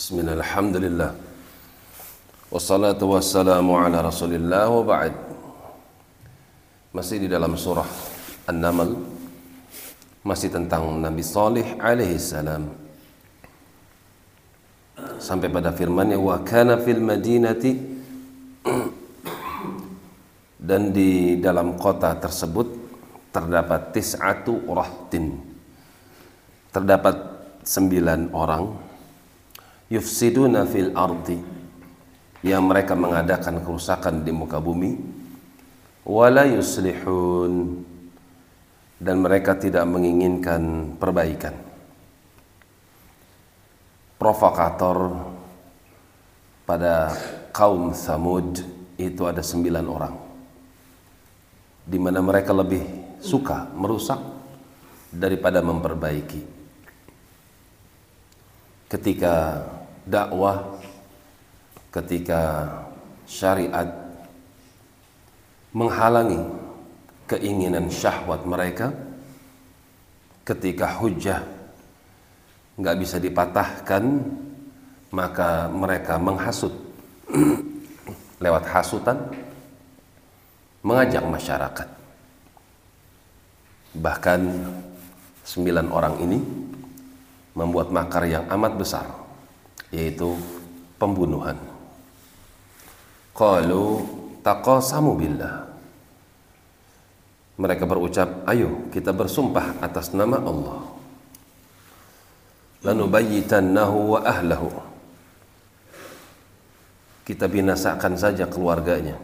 Bismillah, 0.00 0.32
alhamdulillah 0.40 1.12
Wassalatu 2.48 3.12
wassalamu 3.12 3.76
ala 3.76 4.00
rasulillah 4.00 4.64
wa 4.72 4.80
ba'd. 4.80 5.12
Masih 6.96 7.20
di 7.20 7.28
dalam 7.28 7.52
surah 7.52 7.84
An-Naml 8.48 8.96
Masih 10.24 10.48
tentang 10.48 10.88
Nabi 10.96 11.20
Salih 11.20 11.76
alaihi 11.76 12.16
salam. 12.16 12.72
Sampai 15.20 15.52
pada 15.52 15.68
firmannya 15.68 16.16
Wa 16.16 16.40
kana 16.48 16.80
fil 16.80 17.04
madinati 17.04 17.76
Dan 20.56 20.96
di 20.96 21.36
dalam 21.44 21.76
kota 21.76 22.16
tersebut 22.16 22.72
Terdapat 23.36 23.92
tis'atu 23.92 24.64
rahtin. 24.64 25.36
Terdapat 26.72 27.16
sembilan 27.68 28.32
orang 28.32 28.88
Yufsiduna 29.90 30.64
fil 30.64 30.94
ardi. 30.94 31.38
Yang 32.40 32.62
mereka 32.64 32.96
mengadakan 32.96 33.60
kerusakan 33.60 34.24
di 34.24 34.32
muka 34.32 34.56
bumi 34.62 34.96
wala 36.08 36.48
yuslihun. 36.48 37.84
Dan 39.00 39.16
mereka 39.24 39.56
tidak 39.56 39.84
menginginkan 39.88 40.94
perbaikan. 40.96 41.56
Provokator 44.20 45.16
pada 46.68 47.12
kaum 47.50 47.96
Samud 47.96 48.60
itu 49.00 49.22
ada 49.24 49.40
sembilan 49.40 49.86
orang 49.88 50.30
di 51.90 51.98
mana 51.98 52.22
mereka 52.22 52.54
lebih 52.54 53.18
suka 53.18 53.66
merusak 53.74 54.20
daripada 55.10 55.58
memperbaiki. 55.58 56.42
Ketika 58.86 59.34
dakwah 60.10 60.58
ketika 61.94 62.66
syariat 63.30 63.86
menghalangi 65.70 66.42
keinginan 67.30 67.86
syahwat 67.86 68.42
mereka 68.42 68.90
ketika 70.42 70.98
hujah 70.98 71.46
nggak 72.74 72.98
bisa 72.98 73.22
dipatahkan 73.22 74.02
maka 75.14 75.70
mereka 75.70 76.18
menghasut 76.18 76.74
lewat 78.42 78.64
hasutan 78.66 79.18
mengajak 80.82 81.22
masyarakat. 81.22 81.88
Bahkan 83.90 84.40
sembilan 85.44 85.86
orang 85.90 86.14
ini 86.22 86.38
membuat 87.58 87.90
makar 87.90 88.24
yang 88.30 88.46
amat 88.48 88.72
besar 88.78 89.19
yaitu 89.90 90.38
pembunuhan. 90.98 91.58
Qalu 93.34 94.02
taqasamu 94.42 95.12
billah. 95.18 95.66
Mereka 97.60 97.84
berucap, 97.84 98.48
ayo 98.48 98.88
kita 98.88 99.12
bersumpah 99.12 99.84
atas 99.84 100.16
nama 100.16 100.40
Allah. 100.40 100.80
Lanubayyitannahu 102.80 104.16
wa 104.16 104.20
ahlahu. 104.24 104.72
Kita 107.28 107.44
binasakan 107.46 108.16
saja 108.16 108.48
keluarganya. 108.48 109.20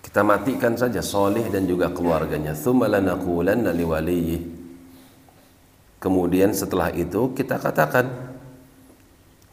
Kita 0.00 0.24
matikan 0.24 0.72
saja 0.72 1.04
Soleh 1.04 1.44
dan 1.52 1.68
juga 1.68 1.92
keluarganya. 1.92 2.56
Thumma 2.56 2.88
lanaqulanna 2.88 3.76
liwaliyyi. 3.76 4.40
Kemudian 6.00 6.56
setelah 6.56 6.88
itu 6.96 7.36
kita 7.36 7.60
katakan 7.60 8.35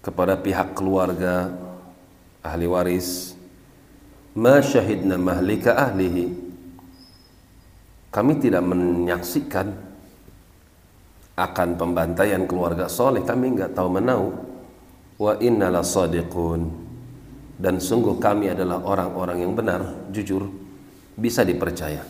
kepada 0.04 0.36
pihak 0.36 0.76
keluarga 0.76 1.48
ahli 2.44 2.68
waris 2.68 3.40
ma 4.36 4.60
syahidna 4.60 5.16
mahlika 5.16 5.80
ahlihi. 5.80 6.44
Kami 8.14 8.38
tidak 8.38 8.62
menyaksikan 8.62 9.74
akan 11.34 11.70
pembantaian 11.74 12.46
keluarga 12.46 12.86
soleh. 12.86 13.26
Kami 13.26 13.58
nggak 13.58 13.74
tahu 13.74 13.90
menau. 13.90 14.38
Wa 15.18 15.42
innala 15.42 15.82
sadiqun. 15.82 16.86
Dan 17.58 17.82
sungguh 17.82 18.22
kami 18.22 18.54
adalah 18.54 18.86
orang-orang 18.86 19.42
yang 19.42 19.58
benar 19.58 19.82
jujur 20.14 20.46
bisa 21.18 21.42
dipercaya. 21.42 22.06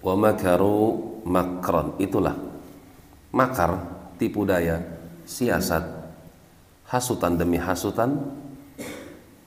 Wa 0.00 0.14
makaru 0.16 0.80
makron. 1.28 2.00
Itulah 2.00 2.40
makar 3.36 3.84
tipu 4.16 4.48
daya 4.48 4.80
siasat. 5.28 5.84
Hasutan 6.88 7.36
demi 7.36 7.60
hasutan 7.60 8.16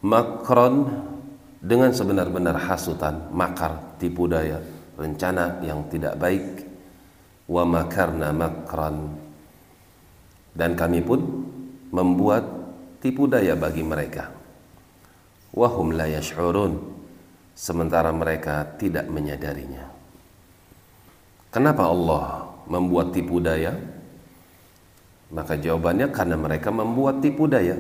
makron 0.06 0.94
dengan 1.58 1.90
sebenar-benar 1.90 2.54
hasutan 2.54 3.34
makar 3.34 3.98
tipu 3.98 4.30
daya 4.30 4.62
rencana 4.94 5.58
yang 5.66 5.82
tidak 5.90 6.22
baik. 6.22 6.70
Wa 7.50 7.66
makarna 7.66 8.30
makran 8.30 9.18
dan 10.52 10.76
kami 10.76 11.02
pun 11.02 11.20
membuat 11.92 12.44
tipu 13.00 13.28
daya 13.28 13.56
bagi 13.56 13.84
mereka. 13.84 14.32
Wahum 15.52 15.96
la 15.96 16.08
yash'urun. 16.08 17.02
Sementara 17.52 18.16
mereka 18.16 18.64
tidak 18.80 19.12
menyadarinya. 19.12 19.84
Kenapa 21.52 21.84
Allah 21.84 22.48
membuat 22.72 23.12
tipu 23.12 23.44
daya 23.44 23.76
maka 25.32 25.56
jawabannya 25.56 26.12
karena 26.12 26.36
mereka 26.36 26.70
membuat 26.70 27.24
tipu 27.24 27.48
daya. 27.48 27.80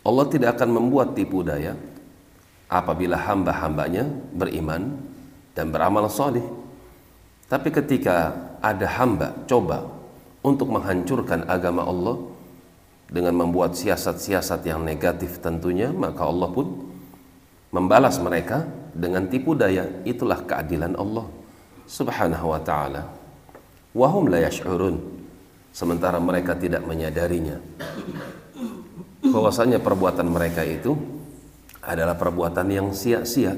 Allah 0.00 0.26
tidak 0.32 0.56
akan 0.56 0.80
membuat 0.80 1.12
tipu 1.12 1.44
daya 1.44 1.76
apabila 2.72 3.20
hamba-hambanya 3.20 4.08
beriman 4.32 4.96
dan 5.52 5.68
beramal 5.68 6.08
soleh. 6.08 6.44
Tapi 7.48 7.68
ketika 7.68 8.32
ada 8.64 8.88
hamba 8.96 9.36
coba 9.44 9.84
untuk 10.40 10.72
menghancurkan 10.72 11.44
agama 11.48 11.84
Allah 11.84 12.16
dengan 13.08 13.36
membuat 13.36 13.76
siasat-siasat 13.76 14.64
yang 14.64 14.84
negatif 14.84 15.40
tentunya, 15.44 15.92
maka 15.92 16.24
Allah 16.24 16.48
pun 16.48 16.88
membalas 17.72 18.16
mereka 18.20 18.64
dengan 18.96 19.28
tipu 19.28 19.52
daya. 19.52 19.84
Itulah 20.08 20.44
keadilan 20.44 20.96
Allah 20.96 21.28
Subhanahu 21.84 22.52
wa 22.52 22.60
taala. 22.64 23.08
Wahum 23.96 24.28
la 24.28 24.44
yash'urun 24.44 25.17
sementara 25.78 26.18
mereka 26.18 26.58
tidak 26.58 26.82
menyadarinya. 26.82 27.62
Bahwasanya 29.22 29.78
perbuatan 29.78 30.26
mereka 30.26 30.66
itu 30.66 30.98
adalah 31.78 32.18
perbuatan 32.18 32.66
yang 32.66 32.90
sia-sia. 32.90 33.54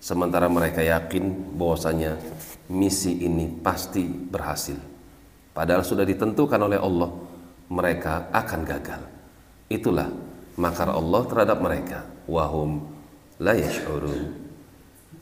Sementara 0.00 0.48
mereka 0.48 0.80
yakin 0.80 1.52
bahwasanya 1.52 2.16
misi 2.72 3.20
ini 3.20 3.52
pasti 3.60 4.00
berhasil. 4.08 4.80
Padahal 5.52 5.84
sudah 5.84 6.08
ditentukan 6.08 6.56
oleh 6.56 6.80
Allah 6.80 7.12
mereka 7.68 8.32
akan 8.32 8.60
gagal. 8.64 9.02
Itulah 9.68 10.08
makar 10.56 10.88
Allah 10.88 11.22
terhadap 11.28 11.58
mereka. 11.60 12.08
Wahum 12.24 12.80
la 13.36 13.52
yash'urun. 13.52 14.40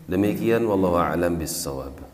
Demikian 0.06 0.62
wallahu 0.62 0.94
a'lam 0.94 1.34
bissawab 1.34 2.09